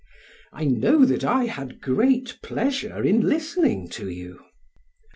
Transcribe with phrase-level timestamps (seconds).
[0.51, 4.43] PHAEDRUS: I know that I had great pleasure in listening to you.